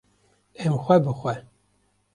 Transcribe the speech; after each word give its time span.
Em 0.63 0.75
xwe 0.83 0.95
bi 1.03 1.11
xwe 1.19 1.33